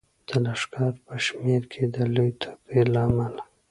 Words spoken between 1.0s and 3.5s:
په شمیر کې د لوی توپیر له امله.